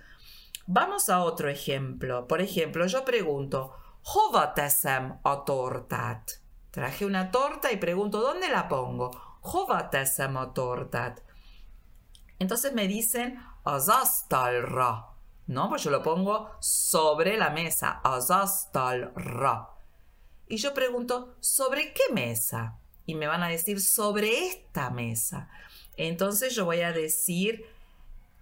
Vamos 0.70 1.10
a 1.10 1.24
otro 1.24 1.50
ejemplo. 1.50 2.28
Por 2.28 2.42
ejemplo, 2.42 2.86
yo 2.88 3.06
pregunto, 3.06 3.74
Hova 4.04 4.54
teszem 4.54 5.18
a 5.24 5.44
tortát? 5.46 6.42
Traje 6.72 7.06
una 7.06 7.32
torta 7.32 7.72
y 7.72 7.78
pregunto, 7.78 8.20
¿dónde 8.20 8.50
la 8.50 8.68
pongo? 8.68 9.12
A? 9.42 9.90
Entonces 12.40 12.74
me 12.74 12.88
dicen, 12.88 13.40
az 13.64 13.88
asztalra. 13.88 15.06
No, 15.48 15.70
pues 15.70 15.84
yo 15.84 15.90
lo 15.90 16.04
pongo 16.04 16.52
sobre 16.60 17.38
la 17.38 17.50
mesa. 17.50 18.02
Az 18.04 18.30
asztalra. 18.30 19.70
Y 20.50 20.58
yo 20.58 20.74
pregunto, 20.74 21.36
¿sobre 21.40 21.94
qué 21.94 22.14
mesa? 22.14 22.78
Y 23.06 23.16
me 23.16 23.28
van 23.28 23.42
a 23.42 23.48
decir, 23.48 23.80
sobre 23.80 24.48
esta 24.48 24.90
mesa. 24.90 25.50
Entonces 25.96 26.54
yo 26.54 26.66
voy 26.66 26.82
a 26.82 26.92
decir, 26.92 27.66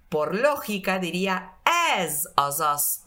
por 0.09 0.35
lógica 0.35 0.99
diría, 0.99 1.53
ez 1.97 2.27
az. 2.35 3.03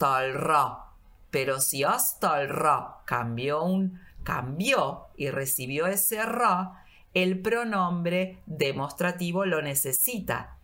Pero 1.31 1.59
si 1.59 1.83
asztalra 1.83 3.01
cambió 3.05 3.63
un 3.63 3.99
cambió 4.23 5.07
y 5.17 5.29
recibió 5.29 5.87
ese 5.87 6.23
ra, 6.25 6.83
el 7.13 7.41
pronombre 7.41 8.41
demostrativo 8.45 9.45
lo 9.45 9.61
necesita. 9.61 10.57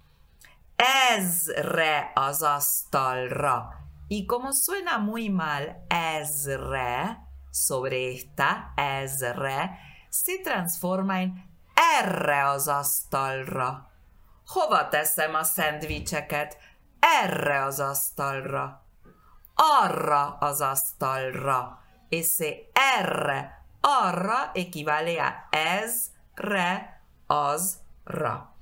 Ezre 0.78 2.12
az 2.16 2.44
asztalra. 2.44 3.82
Y 4.08 4.28
como 4.28 4.54
suena 4.54 5.00
muy 5.00 5.30
mal, 5.30 5.78
ezre, 5.90 7.18
sobre 7.50 8.14
esta, 8.14 8.74
ezre, 8.78 9.80
se 10.10 10.38
transforma 10.44 11.22
en 11.24 11.44
erre 11.76 12.44
az. 12.44 12.70
Hova 14.48 14.90
teszem 14.90 15.34
a 15.34 15.44
szendvicseket? 15.44 16.58
Erre 17.00 17.64
az 17.64 17.80
asztalra. 17.80 18.86
Arra 19.56 20.38
az 20.40 20.62
asztalra. 20.62 21.84
Ese 22.10 22.56
R, 23.02 23.32
arra, 23.82 24.52
equivale 24.54 25.24
a 25.24 25.56
es, 25.56 25.92
re, 26.34 27.02
az, 27.28 27.78
ra. 28.04 28.56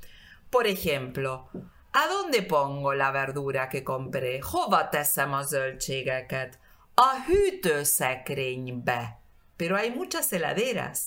Por 0.49 0.65
ejemplo, 0.65 1.49
¿a 1.91 2.07
dónde 2.07 2.43
pongo 2.43 2.93
la 2.93 3.11
verdura 3.11 3.67
que 3.67 3.83
compré? 3.83 4.39
Hova 4.51 4.89
teszem 4.89 5.33
a 5.33 5.41
zöldségeket? 5.41 6.59
A 6.93 7.09
hűtőszekrénybe. 7.27 9.19
Pero 9.55 9.75
hay 9.75 9.89
muchas 9.89 10.29
heladeras. 10.29 10.99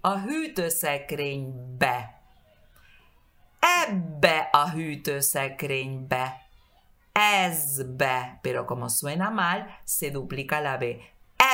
A 0.00 0.18
hűtőszekrénybe. 0.18 2.15
Ebbe 3.66 4.48
a 4.52 4.70
hűtőszekrénybe. 4.70 6.48
Ezbe. 7.12 8.38
Pero 8.42 8.64
como 8.64 8.88
suena 8.88 9.30
mal, 9.30 9.78
se 9.84 10.10
duplica 10.10 10.60
la 10.60 10.76
B. 10.76 10.84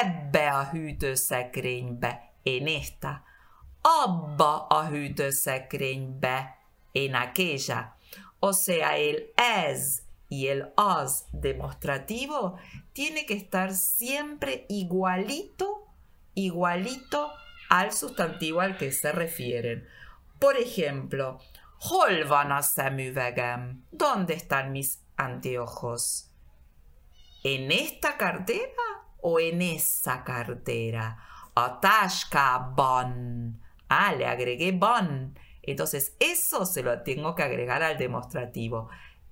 Ebbe 0.00 0.48
a 0.48 0.64
hűtőszekrénybe. 0.64 2.30
En 2.42 2.66
esta. 2.66 3.22
Abba 4.04 4.66
a 4.66 4.88
hűtőszekrénybe. 4.88 6.58
En 6.92 7.14
aquella. 7.14 7.96
O 8.38 8.52
sea, 8.52 8.96
el 8.96 9.32
es 9.36 10.02
y 10.28 10.48
el 10.48 10.72
as 10.76 11.24
demostrativo 11.30 12.58
tiene 12.92 13.24
que 13.24 13.34
estar 13.34 13.72
siempre 13.74 14.64
igualito, 14.68 15.86
igualito 16.34 17.30
al 17.68 17.92
sustantivo 17.92 18.60
al 18.60 18.76
que 18.76 18.90
se 18.92 19.12
refieren. 19.12 19.86
Por 20.38 20.56
ejemplo, 20.56 21.38
Hol 21.84 22.22
a? 22.28 23.86
¿Dónde 23.90 24.34
están 24.34 24.70
mis 24.70 25.02
anteojos? 25.16 26.30
¿En 27.42 27.72
esta 27.72 28.16
cartera 28.16 28.70
o 29.20 29.40
en 29.40 29.62
esa 29.62 30.22
cartera? 30.22 31.18
A 31.56 31.80
táskában. 31.80 33.60
Ah, 33.88 34.12
le 34.12 34.26
agregué 34.26 34.70
ban. 34.70 35.36
Entonces, 35.60 36.14
eso 36.20 36.66
se 36.66 36.84
lo 36.84 37.02
tengo 37.02 37.34
que 37.34 37.42
agregar 37.42 37.82
al 37.82 37.98
demostrativo. 37.98 38.88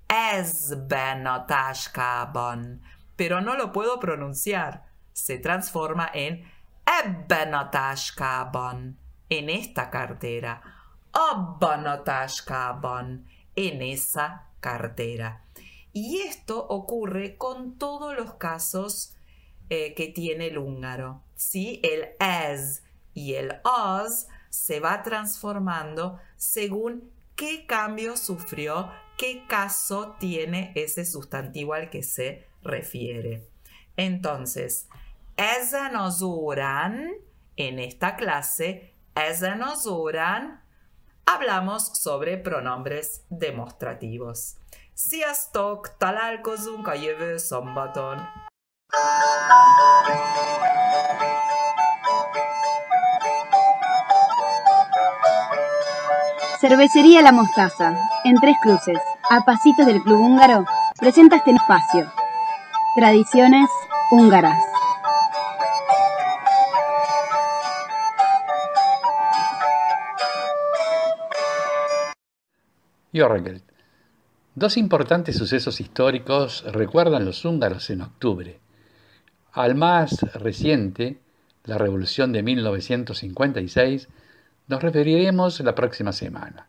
Ezben 0.09 1.27
a 1.27 1.45
táskában. 1.45 2.81
Pero 3.15 3.39
no 3.39 3.55
lo 3.55 3.71
puedo 3.71 3.97
pronunciar. 3.97 4.83
Se 5.13 5.37
transforma 5.37 6.11
en 6.13 6.43
ebben 6.85 7.55
a 7.55 7.69
táskában. 7.71 8.97
En 9.29 9.49
esta 9.49 9.89
cartera. 9.89 10.80
Abban. 11.13 11.85
En 13.55 13.81
esa 13.81 14.47
cartera. 14.59 15.43
Y 15.93 16.21
esto 16.21 16.65
ocurre 16.67 17.37
con 17.37 17.77
todos 17.77 18.15
los 18.15 18.35
casos 18.35 19.13
eh, 19.69 19.93
que 19.93 20.07
tiene 20.07 20.47
el 20.47 20.57
húngaro. 20.57 21.21
¿sí? 21.35 21.81
El 21.83 22.09
as 22.19 22.83
y 23.13 23.33
el 23.33 23.59
as 23.63 24.27
se 24.49 24.79
va 24.79 25.01
transformando 25.03 26.19
según 26.37 27.11
qué 27.35 27.65
cambio 27.65 28.15
sufrió, 28.15 28.91
qué 29.17 29.45
caso 29.47 30.15
tiene 30.19 30.71
ese 30.75 31.05
sustantivo 31.05 31.73
al 31.73 31.89
que 31.89 32.03
se 32.03 32.47
refiere. 32.61 33.47
Entonces, 33.97 34.87
ezen 35.35 35.95
az 35.95 36.21
órán, 36.21 37.11
en 37.55 37.79
esta 37.79 38.15
clase, 38.15 38.93
ezen 39.15 39.61
az 39.61 39.87
órán, 39.87 40.61
hablamos 41.25 41.91
sobre 41.93 42.37
pronombres 42.37 43.21
demostrativos. 43.29 44.39
Sziasztok! 44.93 45.97
Találkozunk 45.97 46.87
a 46.87 46.93
jövő 46.93 47.37
szombaton! 47.37 48.17
Cervecería 56.59 57.21
La 57.21 57.31
Mostaza, 57.31 57.93
en 58.23 58.35
Tres 58.35 58.55
Cruces, 58.61 59.01
a 59.29 59.41
pasitos 59.43 59.85
del 59.85 60.01
Club 60.01 60.19
Húngaro, 60.19 60.63
presenta 60.95 61.35
este 61.35 61.51
espacio. 61.51 62.11
Tradiciones 62.95 63.69
húngaras. 64.09 64.70
Jorgelt. 73.13 73.63
Dos 74.55 74.77
importantes 74.77 75.37
sucesos 75.37 75.79
históricos 75.79 76.63
recuerdan 76.71 77.25
los 77.25 77.45
húngaros 77.45 77.89
en 77.89 78.01
octubre. 78.01 78.59
Al 79.53 79.75
más 79.75 80.21
reciente, 80.33 81.19
la 81.65 81.77
Revolución 81.77 82.31
de 82.31 82.43
1956, 82.43 84.07
nos 84.67 84.81
referiremos 84.81 85.59
la 85.59 85.75
próxima 85.75 86.11
semana. 86.11 86.67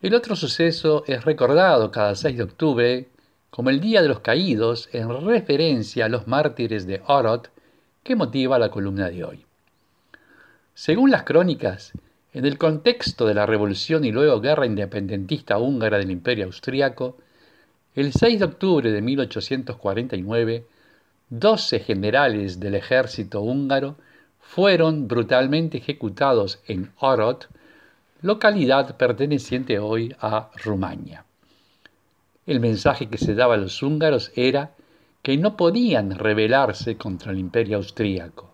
El 0.00 0.14
otro 0.14 0.36
suceso 0.36 1.04
es 1.06 1.24
recordado 1.24 1.90
cada 1.90 2.14
6 2.14 2.36
de 2.36 2.42
octubre 2.42 3.08
como 3.50 3.70
el 3.70 3.80
Día 3.80 4.02
de 4.02 4.08
los 4.08 4.20
Caídos 4.20 4.88
en 4.92 5.08
referencia 5.24 6.06
a 6.06 6.08
los 6.08 6.26
mártires 6.26 6.86
de 6.86 7.02
Orot 7.06 7.50
que 8.02 8.16
motiva 8.16 8.58
la 8.58 8.70
columna 8.70 9.08
de 9.08 9.24
hoy. 9.24 9.46
Según 10.74 11.10
las 11.10 11.22
crónicas, 11.22 11.92
en 12.34 12.44
el 12.44 12.58
contexto 12.58 13.26
de 13.26 13.34
la 13.34 13.46
revolución 13.46 14.04
y 14.04 14.10
luego 14.10 14.40
guerra 14.40 14.66
independentista 14.66 15.56
húngara 15.58 15.98
del 15.98 16.10
Imperio 16.10 16.46
Austriaco, 16.46 17.16
el 17.94 18.12
6 18.12 18.40
de 18.40 18.44
octubre 18.44 18.90
de 18.90 19.00
1849, 19.00 20.66
12 21.30 21.78
generales 21.78 22.58
del 22.58 22.74
ejército 22.74 23.40
húngaro 23.40 23.96
fueron 24.40 25.06
brutalmente 25.06 25.78
ejecutados 25.78 26.58
en 26.66 26.90
Orot, 26.98 27.48
localidad 28.20 28.96
perteneciente 28.96 29.78
hoy 29.78 30.14
a 30.18 30.50
Rumania. 30.64 31.24
El 32.46 32.58
mensaje 32.58 33.08
que 33.08 33.16
se 33.16 33.36
daba 33.36 33.54
a 33.54 33.58
los 33.58 33.80
húngaros 33.80 34.32
era 34.34 34.72
que 35.22 35.36
no 35.38 35.56
podían 35.56 36.18
rebelarse 36.18 36.96
contra 36.96 37.30
el 37.30 37.38
imperio 37.38 37.76
austríaco. 37.76 38.53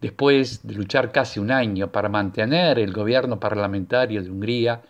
Después 0.00 0.66
de 0.66 0.74
luchar 0.74 1.10
casi 1.10 1.40
un 1.40 1.50
año 1.50 1.90
para 1.90 2.08
mantener 2.08 2.78
el 2.78 2.92
gobierno 2.92 3.40
parlamentario 3.40 4.22
de 4.22 4.30
Hungría, 4.30 4.82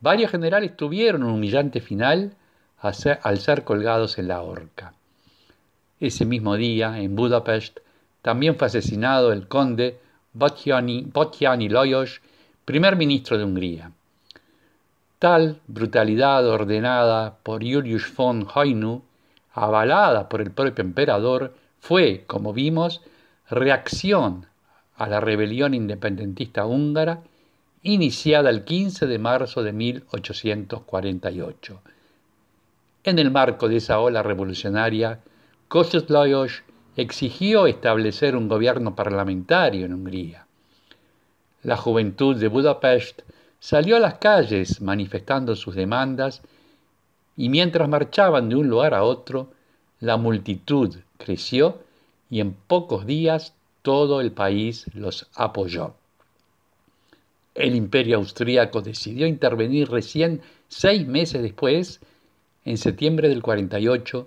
varios 0.00 0.30
generales 0.30 0.76
tuvieron 0.76 1.22
un 1.22 1.32
humillante 1.32 1.80
final 1.80 2.34
al 2.78 3.38
ser 3.38 3.64
colgados 3.64 4.18
en 4.18 4.28
la 4.28 4.42
horca. 4.42 4.94
Ese 6.00 6.24
mismo 6.24 6.56
día, 6.56 6.98
en 6.98 7.14
Budapest, 7.14 7.78
también 8.22 8.56
fue 8.56 8.66
asesinado 8.66 9.32
el 9.32 9.46
conde 9.46 10.00
Botjani, 10.32 11.68
Lajos, 11.68 12.20
primer 12.64 12.96
ministro 12.96 13.38
de 13.38 13.44
Hungría. 13.44 13.92
Tal 15.18 15.60
brutalidad 15.68 16.46
ordenada 16.48 17.36
por 17.42 17.62
Julius 17.62 18.12
von 18.16 18.48
Heunu 18.52 19.02
avalada 19.54 20.28
por 20.28 20.40
el 20.40 20.50
propio 20.50 20.82
emperador, 20.82 21.54
fue, 21.80 22.24
como 22.26 22.52
vimos, 22.52 23.02
reacción 23.52 24.46
a 24.96 25.06
la 25.06 25.20
rebelión 25.20 25.74
independentista 25.74 26.64
húngara 26.64 27.22
iniciada 27.82 28.48
el 28.48 28.64
15 28.64 29.06
de 29.06 29.18
marzo 29.18 29.62
de 29.62 29.72
1848. 29.72 31.82
En 33.04 33.18
el 33.18 33.30
marco 33.30 33.68
de 33.68 33.76
esa 33.76 34.00
ola 34.00 34.22
revolucionaria, 34.22 35.20
Kossuth 35.68 36.08
Lajos 36.08 36.62
exigió 36.96 37.66
establecer 37.66 38.36
un 38.36 38.48
gobierno 38.48 38.94
parlamentario 38.94 39.84
en 39.84 39.92
Hungría. 39.94 40.46
La 41.62 41.76
juventud 41.76 42.36
de 42.36 42.48
Budapest 42.48 43.20
salió 43.58 43.96
a 43.96 44.00
las 44.00 44.14
calles 44.14 44.80
manifestando 44.80 45.56
sus 45.56 45.74
demandas 45.74 46.40
y 47.36 47.50
mientras 47.50 47.88
marchaban 47.88 48.48
de 48.48 48.56
un 48.56 48.68
lugar 48.68 48.94
a 48.94 49.02
otro, 49.02 49.52
la 50.00 50.16
multitud 50.16 50.96
creció 51.18 51.80
y 52.32 52.40
en 52.40 52.54
pocos 52.54 53.04
días 53.04 53.54
todo 53.82 54.22
el 54.22 54.32
país 54.32 54.86
los 54.94 55.28
apoyó. 55.34 55.96
El 57.54 57.74
imperio 57.74 58.16
austríaco 58.16 58.80
decidió 58.80 59.26
intervenir 59.26 59.90
recién 59.90 60.40
seis 60.66 61.06
meses 61.06 61.42
después, 61.42 62.00
en 62.64 62.78
septiembre 62.78 63.28
del 63.28 63.42
48, 63.42 64.26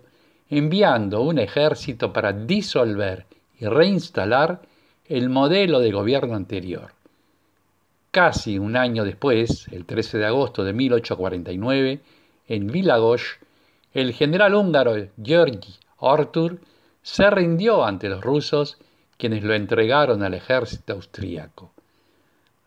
enviando 0.52 1.24
un 1.24 1.39
ejército 1.39 2.13
para 2.13 2.32
disolver 2.32 3.26
y 3.60 3.65
reinstalar 3.65 4.62
el 5.08 5.32
modelo 5.32 5.80
de 5.80 5.91
gobierno 5.91 6.36
anterior. 6.36 6.91
Casi 8.12 8.60
un 8.60 8.78
año 8.78 9.04
después, 9.04 9.68
el 9.72 9.86
13 9.86 10.20
de 10.20 10.26
agosto 10.28 10.63
de 10.63 10.74
1849, 10.74 12.02
en 12.50 12.68
Vilagosh, 12.68 13.24
el 13.96 14.13
general 14.13 14.54
húngaro 14.54 14.94
Georgi 15.20 15.74
Artur 15.98 16.60
se 17.06 17.30
rindió 17.30 17.86
ante 17.86 18.10
los 18.10 18.22
rusos, 18.22 18.80
quienes 19.20 19.44
lo 19.44 19.54
entregaron 19.54 20.24
al 20.24 20.34
ejército 20.34 20.94
austríaco. 20.94 21.72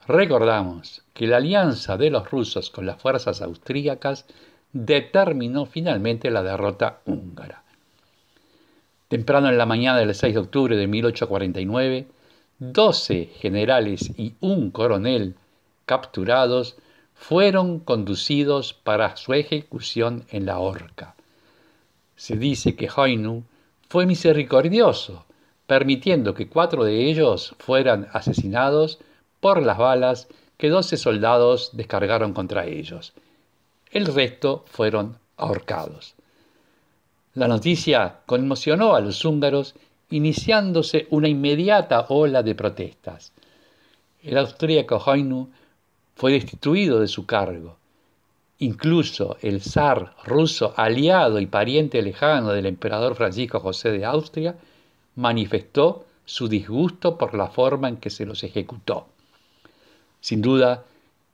Recordamos 0.06 1.02
que 1.12 1.26
la 1.26 1.38
alianza 1.38 1.96
de 1.96 2.10
los 2.10 2.30
rusos 2.30 2.70
con 2.70 2.86
las 2.86 3.02
fuerzas 3.02 3.42
austríacas 3.42 4.26
determinó 4.72 5.66
finalmente 5.66 6.30
la 6.30 6.44
derrota 6.44 7.00
húngara. 7.04 7.64
Temprano 9.08 9.48
en 9.48 9.58
la 9.58 9.66
mañana 9.66 9.98
del 9.98 10.14
6 10.14 10.34
de 10.34 10.40
octubre 10.40 10.76
de 10.76 10.86
1849, 10.86 12.06
12 12.60 13.30
generales 13.40 14.12
y 14.16 14.36
un 14.38 14.70
coronel 14.70 15.34
capturados 15.84 16.76
fueron 17.12 17.80
conducidos 17.80 18.72
para 18.72 19.16
su 19.16 19.34
ejecución 19.34 20.26
en 20.30 20.46
la 20.46 20.60
horca. 20.60 21.16
Se 22.14 22.36
dice 22.36 22.76
que 22.76 22.88
Hainu 22.96 23.42
fue 23.88 24.06
misericordioso, 24.06 25.24
permitiendo 25.66 26.34
que 26.34 26.48
cuatro 26.48 26.84
de 26.84 27.10
ellos 27.10 27.54
fueran 27.58 28.08
asesinados 28.12 28.98
por 29.40 29.62
las 29.62 29.78
balas 29.78 30.28
que 30.56 30.68
doce 30.68 30.96
soldados 30.96 31.70
descargaron 31.72 32.32
contra 32.32 32.66
ellos. 32.66 33.12
El 33.90 34.06
resto 34.06 34.64
fueron 34.66 35.18
ahorcados. 35.36 36.14
La 37.34 37.48
noticia 37.48 38.20
conmocionó 38.26 38.94
a 38.94 39.00
los 39.00 39.24
húngaros, 39.24 39.74
iniciándose 40.10 41.06
una 41.10 41.28
inmediata 41.28 42.06
ola 42.08 42.42
de 42.42 42.54
protestas. 42.54 43.32
El 44.22 44.36
austríaco 44.38 45.02
Hainu 45.06 45.50
fue 46.16 46.32
destituido 46.32 47.00
de 47.00 47.06
su 47.06 47.26
cargo. 47.26 47.76
Incluso 48.60 49.36
el 49.40 49.60
zar 49.60 50.16
ruso, 50.24 50.74
aliado 50.76 51.38
y 51.38 51.46
pariente 51.46 52.02
lejano 52.02 52.50
del 52.50 52.66
emperador 52.66 53.14
Francisco 53.14 53.60
José 53.60 53.92
de 53.92 54.04
Austria, 54.04 54.56
manifestó 55.14 56.06
su 56.24 56.48
disgusto 56.48 57.16
por 57.16 57.34
la 57.34 57.48
forma 57.48 57.88
en 57.88 57.98
que 57.98 58.10
se 58.10 58.26
los 58.26 58.42
ejecutó. 58.42 59.06
Sin 60.20 60.42
duda, 60.42 60.84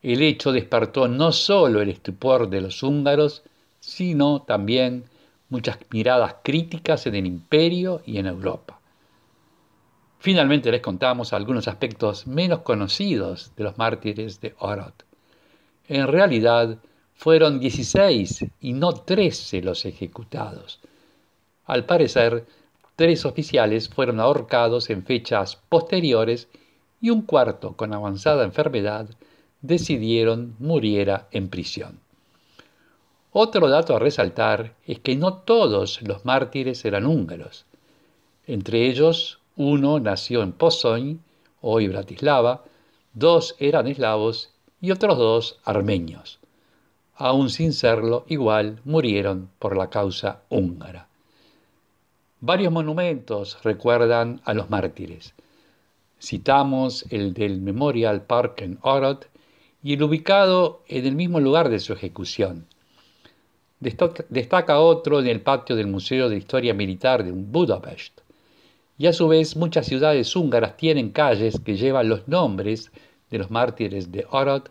el 0.02 0.20
hecho 0.20 0.52
despertó 0.52 1.08
no 1.08 1.32
solo 1.32 1.80
el 1.80 1.88
estupor 1.88 2.50
de 2.50 2.60
los 2.60 2.82
húngaros, 2.82 3.42
sino 3.80 4.42
también 4.42 5.04
muchas 5.48 5.78
miradas 5.90 6.36
críticas 6.42 7.06
en 7.06 7.14
el 7.14 7.26
imperio 7.26 8.02
y 8.04 8.18
en 8.18 8.26
Europa. 8.26 8.78
Finalmente 10.18 10.70
les 10.70 10.82
contamos 10.82 11.32
algunos 11.32 11.68
aspectos 11.68 12.26
menos 12.26 12.60
conocidos 12.60 13.52
de 13.56 13.64
los 13.64 13.78
mártires 13.78 14.40
de 14.40 14.54
Orot. 14.58 15.04
En 15.88 16.06
realidad 16.06 16.78
fueron 17.14 17.60
16 17.60 18.46
y 18.60 18.72
no 18.72 18.92
13 18.92 19.62
los 19.62 19.84
ejecutados. 19.84 20.80
Al 21.64 21.84
parecer, 21.86 22.44
tres 22.96 23.24
oficiales 23.24 23.88
fueron 23.88 24.20
ahorcados 24.20 24.90
en 24.90 25.04
fechas 25.04 25.58
posteriores 25.68 26.48
y 27.00 27.10
un 27.10 27.22
cuarto 27.22 27.74
con 27.74 27.92
avanzada 27.94 28.44
enfermedad 28.44 29.08
decidieron 29.62 30.54
muriera 30.58 31.28
en 31.30 31.48
prisión. 31.48 31.98
Otro 33.32 33.68
dato 33.68 33.96
a 33.96 33.98
resaltar 33.98 34.74
es 34.86 35.00
que 35.00 35.16
no 35.16 35.34
todos 35.38 36.02
los 36.02 36.24
mártires 36.24 36.84
eran 36.84 37.06
húngaros. 37.06 37.64
Entre 38.46 38.86
ellos 38.86 39.40
uno 39.56 39.98
nació 39.98 40.42
en 40.42 40.52
Pozoń, 40.52 41.18
hoy 41.60 41.88
Bratislava, 41.88 42.62
dos 43.12 43.56
eran 43.58 43.86
eslavos 43.86 44.50
y 44.80 44.90
otros 44.90 45.16
dos 45.18 45.58
armenios. 45.64 46.38
Aún 47.16 47.48
sin 47.50 47.72
serlo, 47.72 48.24
igual 48.28 48.80
murieron 48.84 49.48
por 49.58 49.76
la 49.76 49.88
causa 49.88 50.42
húngara. 50.48 51.06
Varios 52.40 52.72
monumentos 52.72 53.58
recuerdan 53.62 54.40
a 54.44 54.52
los 54.52 54.68
mártires. 54.68 55.34
Citamos 56.20 57.06
el 57.10 57.32
del 57.32 57.60
Memorial 57.60 58.22
Park 58.22 58.62
en 58.62 58.78
Orod 58.82 59.24
y 59.82 59.92
el 59.92 60.02
ubicado 60.02 60.82
en 60.88 61.06
el 61.06 61.14
mismo 61.14 61.38
lugar 61.38 61.68
de 61.68 61.78
su 61.78 61.92
ejecución. 61.92 62.66
Destaca 63.78 64.80
otro 64.80 65.20
en 65.20 65.26
el 65.28 65.40
patio 65.40 65.76
del 65.76 65.86
Museo 65.86 66.28
de 66.28 66.36
Historia 66.36 66.74
Militar 66.74 67.22
de 67.22 67.32
Budapest. 67.32 68.20
Y 68.98 69.06
a 69.06 69.12
su 69.12 69.28
vez 69.28 69.56
muchas 69.56 69.86
ciudades 69.86 70.34
húngaras 70.34 70.76
tienen 70.76 71.10
calles 71.10 71.60
que 71.60 71.76
llevan 71.76 72.08
los 72.08 72.26
nombres 72.26 72.90
de 73.30 73.38
los 73.38 73.50
mártires 73.50 74.10
de 74.10 74.26
Orod, 74.30 74.64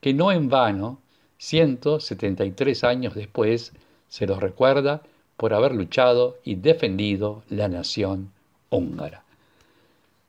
que 0.00 0.12
no 0.12 0.32
en 0.32 0.48
vano, 0.48 1.00
173 1.38 2.84
años 2.84 3.14
después, 3.14 3.72
se 4.08 4.26
los 4.26 4.40
recuerda 4.40 5.02
por 5.36 5.54
haber 5.54 5.72
luchado 5.72 6.36
y 6.44 6.56
defendido 6.56 7.42
la 7.48 7.68
nación 7.68 8.32
húngara. 8.70 9.22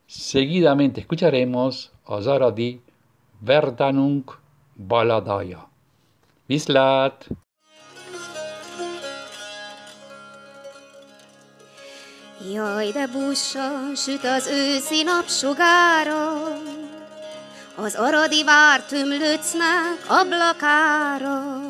Seguidamente 0.07 1.01
escucharemos 1.01 1.91
Ozaradi 2.05 2.81
Verdanunk 3.41 4.31
Baladaya. 4.75 5.67
Viszlát! 6.47 7.27
Jaj, 12.53 12.91
de 12.91 13.07
bussan 13.07 13.95
süt 13.95 14.23
az 14.23 14.47
őszi 14.47 15.03
napsugára, 15.03 16.31
az 17.83 17.95
aradi 17.95 18.43
vár 18.43 18.81
tümlöcnek 18.81 20.05
ablakára. 20.07 21.61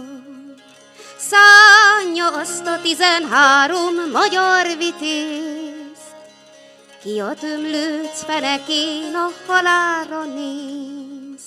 Szánja 1.17 2.27
azt 2.27 2.65
a 2.67 2.81
tizenhárom 2.81 3.93
magyar 4.11 4.65
vitézt, 4.77 6.15
ki 7.01 7.19
a 7.19 7.33
tömlőc 7.33 8.23
fenekén 8.23 9.15
a 9.15 9.51
halálra 9.51 10.23
néz. 10.23 11.41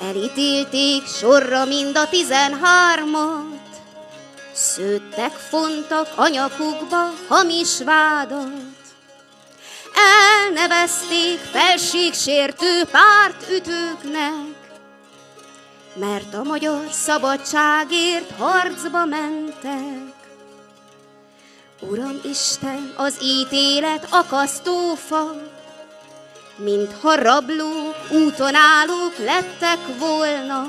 Elítélték 0.00 1.06
sorra 1.06 1.64
mind 1.64 1.96
a 1.96 2.08
tizenhármat, 2.08 3.60
Szőttek, 4.52 5.32
fontak 5.32 6.08
anyakukba 6.16 7.10
hamis 7.28 7.82
vádat. 7.84 8.71
Elnevezték 9.94 11.38
felségsértő 11.38 12.82
pártütőknek, 12.90 14.70
mert 15.94 16.34
a 16.34 16.42
magyar 16.42 16.90
szabadságért 16.90 18.30
harcba 18.38 19.04
mentek. 19.04 20.12
Uram 21.80 22.20
Isten, 22.24 22.94
az 22.96 23.16
ítélet 23.22 24.06
akasztófa, 24.10 25.34
mintha 26.56 27.14
rablók, 27.14 27.96
úton 28.10 28.54
állók 28.54 29.16
lettek 29.18 29.98
volna, 29.98 30.66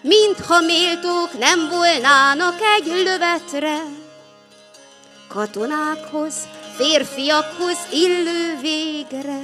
mintha 0.00 0.60
méltók 0.60 1.38
nem 1.38 1.68
volnának 1.68 2.54
egy 2.76 2.86
lövetre, 2.86 3.78
katonákhoz, 5.28 6.34
férfiakhoz 6.78 7.78
illő 7.92 8.58
végre. 8.60 9.40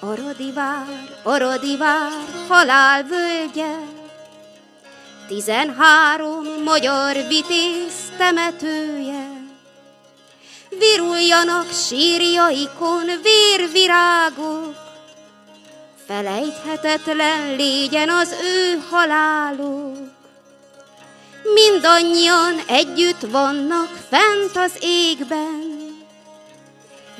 Aradivár, 0.00 1.18
Aradivár, 1.22 2.12
halálvölgye, 2.48 3.74
tizenhárom 5.28 6.44
magyar 6.64 7.16
vitéz 7.28 8.12
temetője. 8.18 9.30
Viruljanak 10.68 11.66
sírjaikon 11.72 13.04
vérvirágok, 13.22 14.74
felejthetetlen 16.06 17.56
légyen 17.56 18.08
az 18.08 18.34
ő 18.42 18.82
haláluk. 18.90 20.15
Mindannyian 21.54 22.54
együtt 22.68 23.30
vannak 23.30 23.88
fent 24.08 24.56
az 24.56 24.72
égben, 24.80 25.76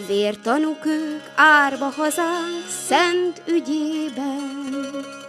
Vértanuk 0.07 0.87
ők 0.87 1.23
árva 1.35 1.91
hazánk 1.97 2.69
szent 2.87 3.43
ügyében. 3.47 5.26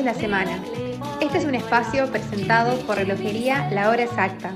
De 0.00 0.06
la 0.06 0.14
semana. 0.14 0.58
Este 1.20 1.36
es 1.36 1.44
un 1.44 1.54
espacio 1.54 2.10
presentado 2.10 2.78
por 2.86 2.96
Relojería 2.96 3.70
La 3.70 3.90
Hora 3.90 4.04
Exacta. 4.04 4.54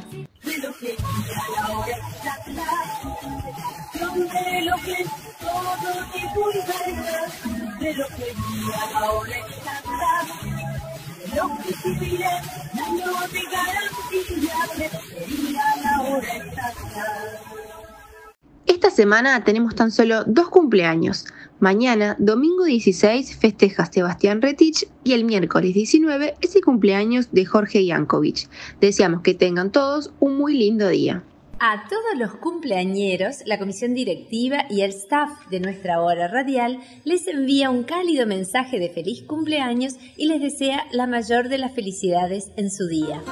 Esta 18.67 18.91
semana 18.91 19.45
tenemos 19.45 19.75
tan 19.75 19.91
solo 19.91 20.25
dos 20.25 20.49
cumpleaños. 20.49 21.27
Mañana, 21.65 22.15
domingo 22.19 22.65
16, 22.65 23.39
festeja 23.39 23.87
Sebastián 23.87 24.43
Retich 24.43 24.87
y 25.03 25.15
el 25.15 25.25
miércoles 25.25 25.73
19 25.73 26.35
es 26.43 26.55
el 26.57 26.63
cumpleaños 26.63 27.33
de 27.33 27.47
Jorge 27.47 27.87
Yankovic. 27.87 28.51
Deseamos 28.83 29.23
que 29.23 29.33
tengan 29.33 29.73
todos 29.73 30.13
un 30.21 30.37
muy 30.37 30.59
lindo 30.59 30.87
día. 30.91 31.25
A 31.61 31.89
todos 31.89 32.19
los 32.19 32.35
cumpleañeros, 32.35 33.39
la 33.47 33.59
comisión 33.59 33.95
directiva 33.95 34.67
y 34.69 34.83
el 34.83 34.91
staff 34.91 35.31
de 35.49 35.61
nuestra 35.61 36.03
hora 36.03 36.29
radial 36.29 36.81
les 37.05 37.27
envía 37.29 37.71
un 37.71 37.85
cálido 37.85 38.27
mensaje 38.27 38.79
de 38.79 38.91
feliz 38.91 39.23
cumpleaños 39.23 39.95
y 40.19 40.27
les 40.27 40.43
desea 40.43 40.85
la 40.93 41.07
mayor 41.07 41.49
de 41.49 41.57
las 41.57 41.73
felicidades 41.73 42.51
en 42.59 42.71
su 42.71 42.89
día. 42.89 43.23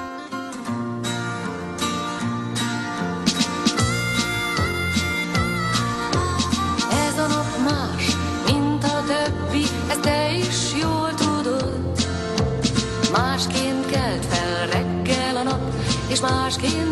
más 16.22 16.56
que 16.56 16.91